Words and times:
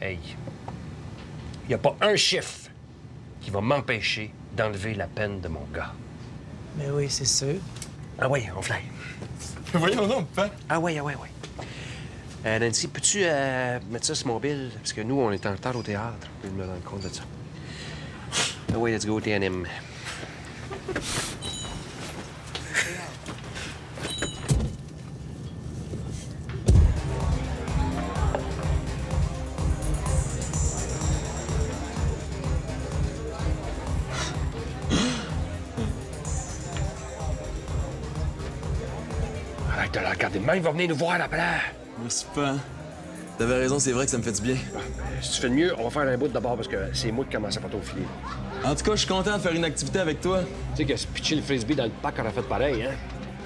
Hey, 0.00 0.18
il 1.64 1.68
n'y 1.68 1.74
a 1.74 1.78
pas 1.78 1.96
un 2.00 2.16
chiffre 2.16 2.70
qui 3.40 3.50
va 3.50 3.60
m'empêcher 3.60 4.30
d'enlever 4.54 4.94
la 4.94 5.06
peine 5.06 5.40
de 5.40 5.48
mon 5.48 5.64
gars. 5.74 5.92
Mais 6.76 6.90
oui, 6.90 7.06
c'est 7.08 7.24
sûr. 7.24 7.56
Ah 8.18 8.28
oui, 8.28 8.44
on 8.56 8.60
fly. 8.60 8.78
Voyons 9.72 10.06
donc, 10.06 10.28
papa. 10.28 10.54
Ah 10.68 10.78
oui, 10.78 10.98
ah 10.98 11.04
oui, 11.04 11.14
oui. 11.20 11.28
Euh, 12.44 12.58
Nancy, 12.58 12.88
peux-tu 12.88 13.20
euh, 13.22 13.80
mettre 13.90 14.06
ça 14.06 14.14
sur 14.14 14.28
mon 14.28 14.38
bill? 14.38 14.70
Parce 14.74 14.92
que 14.92 15.00
nous, 15.00 15.18
on 15.18 15.32
est 15.32 15.44
en 15.46 15.52
retard 15.52 15.76
au 15.76 15.82
théâtre. 15.82 16.28
Je 16.44 16.50
me 16.50 16.64
rendre 16.64 16.82
compte 16.82 17.02
de 17.02 17.08
ça. 17.08 17.22
Ah 18.72 18.78
oui, 18.78 18.92
let's 18.92 19.06
go, 19.06 19.20
TNM. 19.20 19.66
Arrête 39.86 39.94
de 39.94 40.00
la 40.00 40.10
regarder 40.10 40.38
de 40.40 40.44
même, 40.44 40.56
il 40.56 40.62
va 40.62 40.70
venir 40.72 40.88
nous 40.88 40.96
voir 40.96 41.20
après. 41.20 41.42
Merci, 42.00 42.26
papa. 42.34 42.54
T'avais 43.38 43.54
raison, 43.54 43.78
c'est 43.78 43.92
vrai 43.92 44.04
que 44.04 44.10
ça 44.10 44.18
me 44.18 44.22
fait 44.22 44.32
du 44.32 44.42
bien. 44.42 44.56
Si 45.20 45.32
tu 45.32 45.40
fais 45.40 45.48
de 45.48 45.54
mieux, 45.54 45.74
on 45.78 45.84
va 45.84 45.90
faire 45.90 46.12
un 46.12 46.18
bout 46.18 46.26
d'abord 46.26 46.56
parce 46.56 46.66
que 46.66 46.76
c'est 46.92 47.12
moi 47.12 47.24
qui 47.24 47.36
commence 47.36 47.56
à 47.56 47.60
faire 47.60 47.70
ton 47.70 47.80
filet. 47.80 48.02
En 48.64 48.74
tout 48.74 48.82
cas, 48.82 48.92
je 48.92 48.96
suis 48.96 49.08
content 49.08 49.36
de 49.36 49.42
faire 49.42 49.52
une 49.52 49.64
activité 49.64 50.00
avec 50.00 50.20
toi. 50.20 50.40
Tu 50.74 50.78
sais 50.78 50.84
que 50.86 50.96
se 50.96 51.06
pitcher 51.06 51.36
le 51.36 51.42
frisbee 51.42 51.76
dans 51.76 51.84
le 51.84 51.90
parc, 51.90 52.16
on 52.20 52.26
a 52.26 52.30
fait 52.30 52.42
pareil, 52.42 52.82
hein? 52.82 52.94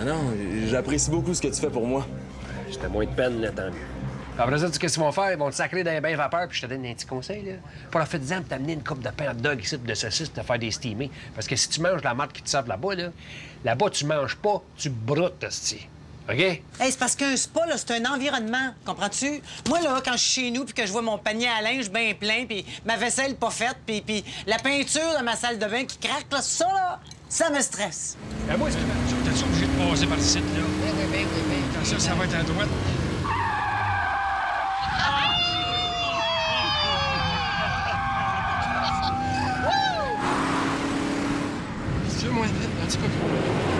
Ah 0.00 0.04
non, 0.04 0.32
j'apprécie 0.66 1.10
beaucoup 1.10 1.34
ce 1.34 1.42
que 1.42 1.48
tu 1.48 1.60
fais 1.60 1.70
pour 1.70 1.86
moi. 1.86 2.06
C'était 2.70 2.88
moins 2.88 3.04
de 3.04 3.10
peine, 3.10 3.40
là, 3.40 3.50
tant 3.50 3.66
mieux. 3.66 3.72
Après 4.38 4.58
ça, 4.58 4.66
tu 4.66 4.74
sais 4.74 4.78
qu'est-ce 4.78 4.94
qu'ils 4.94 5.02
vont 5.02 5.10
faire? 5.10 5.32
Ils 5.32 5.38
vont 5.38 5.50
te 5.50 5.56
sacrer 5.56 5.82
dans 5.82 5.90
les 5.90 6.00
bains 6.00 6.14
vapeur, 6.14 6.46
puis 6.46 6.58
je 6.58 6.66
te 6.66 6.70
donne 6.70 6.86
un 6.86 6.94
petit 6.94 7.06
conseil, 7.06 7.42
là. 7.44 7.52
Pour 7.90 8.00
faire 8.02 8.20
disant, 8.20 8.42
t'amener 8.48 8.74
une 8.74 8.84
coupe 8.84 9.02
de 9.02 9.08
pain 9.08 9.34
de 9.34 9.40
dog 9.40 9.60
ici, 9.60 9.76
de 9.76 9.94
saucisses, 9.94 10.32
te 10.32 10.42
faire 10.42 10.58
des 10.58 10.70
steamés. 10.70 11.10
Parce 11.34 11.48
que 11.48 11.56
si 11.56 11.68
tu 11.68 11.80
manges 11.80 12.04
la 12.04 12.14
marque 12.14 12.34
qui 12.34 12.42
te 12.42 12.48
servent 12.48 12.68
là-bas, 12.68 12.94
là, 12.94 13.08
là-bas, 13.64 13.90
tu 13.90 14.04
manges 14.04 14.36
pas, 14.36 14.62
tu 14.76 14.90
broutes, 14.90 15.42
hostie. 15.42 15.88
OK? 16.30 16.38
Hey, 16.38 16.62
c'est 16.90 16.98
parce 16.98 17.16
qu'un 17.16 17.34
spa, 17.36 17.64
là, 17.66 17.76
c'est 17.78 17.90
un 17.92 18.04
environnement, 18.12 18.74
comprends-tu? 18.84 19.40
Moi, 19.66 19.80
là, 19.80 20.02
quand 20.04 20.12
je 20.12 20.18
suis 20.18 20.42
chez 20.42 20.50
nous 20.50 20.66
puis 20.66 20.74
que 20.74 20.86
je 20.86 20.92
vois 20.92 21.00
mon 21.00 21.16
panier 21.16 21.48
à 21.48 21.62
linge 21.62 21.90
bien 21.90 22.12
plein, 22.12 22.44
puis 22.46 22.66
ma 22.84 22.98
vaisselle 22.98 23.34
pas 23.36 23.48
faite, 23.50 23.76
puis, 23.86 24.02
puis 24.02 24.22
la 24.46 24.58
peinture 24.58 25.14
dans 25.16 25.24
ma 25.24 25.36
salle 25.36 25.58
de 25.58 25.64
bain 25.64 25.86
qui 25.86 25.96
craque, 25.96 26.26
là, 26.30 26.42
ça, 26.42 26.66
là, 26.66 27.00
ça 27.30 27.48
me 27.48 27.60
stresse. 27.60 28.18
Ben 28.46 28.58
moi, 28.58 28.68
je 28.68 28.74
suis 29.34 29.44
obligé 29.44 29.66
de 29.66 29.90
passer 29.90 30.06
par 30.06 30.16
le 30.18 30.22
site, 30.22 30.42
là. 30.54 30.60
Oui, 30.60 30.90
oui, 30.98 31.04
oui, 31.10 31.18
oui, 31.22 31.42
oui. 31.48 31.56
Attention, 31.74 31.98
ça 31.98 32.14
va 32.14 32.24
être 32.24 32.34
à 32.34 32.42
droite. 32.42 32.68
C'est 42.08 42.28
moins 42.28 42.46
vite, 42.46 42.68
un 42.82 42.86
petit 42.86 42.98
peu 42.98 43.06
plus. 43.06 43.77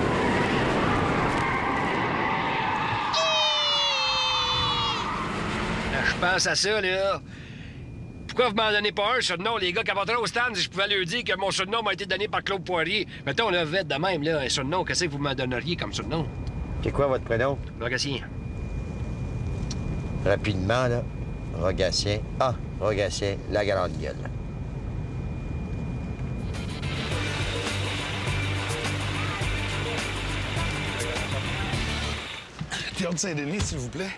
Je 6.20 6.26
pense 6.26 6.46
à 6.48 6.54
ça, 6.54 6.80
là. 6.80 7.20
Pourquoi 8.26 8.48
vous 8.48 8.56
m'en 8.56 8.72
donnez 8.72 8.92
pas 8.92 9.16
un 9.16 9.20
surnom, 9.20 9.56
les 9.56 9.72
gars, 9.72 9.82
qui 9.82 9.92
au 9.92 10.26
stand, 10.26 10.56
si 10.56 10.62
je 10.62 10.70
pouvais 10.70 10.88
leur 10.88 11.04
dire 11.06 11.22
que 11.24 11.36
mon 11.38 11.50
surnom 11.50 11.82
m'a 11.82 11.92
été 11.92 12.06
donné 12.06 12.26
par 12.28 12.42
Claude 12.42 12.64
Poirier? 12.64 13.06
Mettons, 13.24 13.50
là, 13.50 13.64
vite 13.64 13.86
de 13.86 13.94
même, 13.94 14.22
là, 14.22 14.40
un 14.40 14.48
surnom, 14.48 14.84
qu'est-ce 14.84 15.04
que 15.04 15.10
vous 15.10 15.18
m'en 15.18 15.34
donneriez 15.34 15.76
comme 15.76 15.92
surnom? 15.92 16.26
C'est 16.82 16.90
quoi 16.90 17.06
votre 17.06 17.24
prénom? 17.24 17.56
Rogatien. 17.80 18.20
Rapidement, 20.24 20.88
là. 20.88 21.02
Rogatien. 21.54 22.18
Ah, 22.40 22.54
Rogatien, 22.80 23.36
la 23.50 23.64
grande 23.64 23.96
gueule. 24.00 24.16
Théâtre 32.96 33.18
Saint-Denis, 33.18 33.60
s'il 33.60 33.78
vous 33.78 33.88
plaît. 33.88 34.10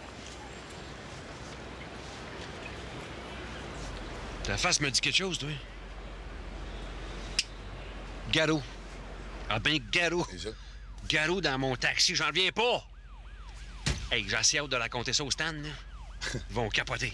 Ta 4.50 4.56
face 4.56 4.80
me 4.80 4.90
dit 4.90 5.00
quelque 5.00 5.16
chose, 5.16 5.38
toi. 5.38 5.48
Garou. 8.32 8.60
Ah 9.48 9.60
ben, 9.60 9.78
Garou. 9.92 10.26
Garou 11.08 11.40
dans 11.40 11.56
mon 11.56 11.76
taxi, 11.76 12.16
j'en 12.16 12.26
reviens 12.26 12.50
pas. 12.50 12.84
Hey, 14.10 14.26
j'ai 14.28 14.34
assez 14.34 14.58
hâte 14.58 14.68
de 14.68 14.76
raconter 14.76 15.12
ça 15.12 15.22
au 15.22 15.30
stand, 15.30 15.62
là. 15.62 15.68
Ils 16.34 16.54
vont 16.54 16.68
capoter. 16.68 17.12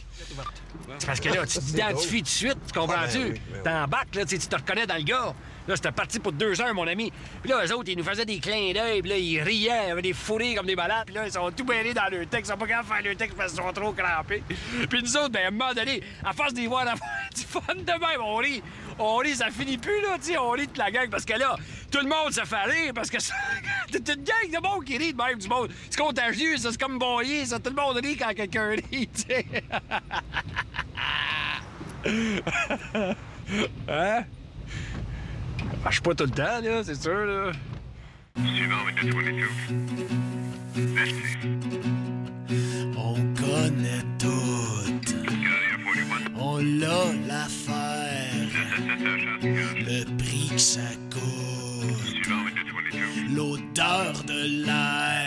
C'est 0.98 1.06
parce 1.06 1.20
que 1.20 1.28
là, 1.28 1.46
tu 1.46 1.58
t'identifies 1.58 2.18
tout 2.18 2.24
de 2.24 2.28
suite, 2.28 2.58
tu 2.66 2.72
comprends-tu? 2.72 3.18
Ah, 3.18 3.28
ben 3.28 3.32
oui, 3.32 3.40
ben. 3.52 3.62
T'embarques, 3.62 4.14
là, 4.14 4.24
tu 4.24 4.30
sais, 4.30 4.38
tu 4.38 4.48
te 4.48 4.56
reconnais 4.56 4.86
dans 4.86 4.96
le 4.96 5.02
gars. 5.02 5.34
Là, 5.68 5.74
c'était 5.74 5.92
parti 5.92 6.20
pour 6.20 6.32
deux 6.32 6.60
heures, 6.60 6.74
mon 6.74 6.86
ami. 6.86 7.12
Puis 7.42 7.50
là, 7.50 7.64
eux 7.64 7.74
autres, 7.74 7.88
ils 7.90 7.98
nous 7.98 8.04
faisaient 8.04 8.24
des 8.24 8.38
clins 8.38 8.72
d'œil, 8.72 9.02
puis 9.02 9.10
là, 9.10 9.18
ils 9.18 9.40
riaient, 9.42 9.88
ils 9.88 9.90
avaient 9.90 10.02
des 10.02 10.12
fourrés 10.12 10.54
comme 10.54 10.66
des 10.66 10.76
malades, 10.76 11.06
puis 11.06 11.14
là, 11.14 11.26
ils 11.26 11.32
sont 11.32 11.50
tout 11.50 11.64
mêlés 11.64 11.92
dans 11.92 12.08
leur 12.10 12.26
texte, 12.28 12.48
ils 12.48 12.52
sont 12.52 12.58
pas 12.58 12.66
capables 12.66 12.88
de 12.88 12.94
faire 12.94 13.02
leur 13.04 13.16
texte 13.16 13.36
parce 13.36 13.52
qu'ils 13.52 13.62
sont 13.62 13.72
trop 13.72 13.92
crampés. 13.92 14.42
Puis 14.88 15.02
nous 15.02 15.16
autres, 15.16 15.30
ben, 15.30 15.44
à 15.44 15.48
un 15.48 15.50
moment 15.50 15.74
donné, 15.74 16.02
à 16.24 16.32
force 16.32 16.54
d'y 16.54 16.66
voir 16.66 16.82
avoir 16.82 16.98
fun 17.44 17.74
de 17.74 17.92
même, 17.92 18.20
on 18.22 18.36
rit. 18.36 18.62
On 18.98 19.16
rit, 19.16 19.36
ça 19.36 19.50
finit 19.50 19.78
plus, 19.78 20.00
là, 20.02 20.16
tu 20.22 20.36
on 20.38 20.50
rit 20.50 20.66
de 20.66 20.78
la 20.78 20.90
gang, 20.90 21.08
parce 21.10 21.24
que 21.24 21.34
là, 21.34 21.56
tout 21.90 21.98
le 21.98 22.08
monde 22.08 22.32
se 22.32 22.44
fait 22.44 22.64
rire, 22.64 22.92
parce 22.94 23.10
que 23.10 23.18
c'est 23.90 24.08
une 24.08 24.24
gang 24.24 24.50
de 24.52 24.62
monde 24.62 24.84
qui 24.84 24.96
rit 24.96 25.12
de 25.12 25.22
même 25.22 25.38
du 25.38 25.48
monde. 25.48 25.70
C'est 25.90 26.00
contagieux, 26.00 26.56
ça, 26.56 26.70
c'est 26.70 26.80
comme 26.80 26.98
boyer, 26.98 27.46
ça. 27.46 27.58
Tout 27.58 27.70
le 27.70 27.76
monde 27.76 27.96
rit 28.02 28.16
quand 28.16 28.34
quelqu'un 28.34 28.70
rit, 28.70 29.08
tu 29.08 29.22
sais. 29.22 29.46
hein? 33.88 34.24
Marche 35.84 36.00
pas 36.00 36.14
tout 36.14 36.24
le 36.24 36.30
temps, 36.30 36.60
là, 36.62 36.82
c'est 36.84 37.00
sûr, 37.00 37.26
là. 37.26 37.52
On 42.96 43.14
connaît 43.34 44.02
tout 44.18 44.55
l'odeur 53.28 54.24
de 54.26 54.64
l'air. 54.64 55.25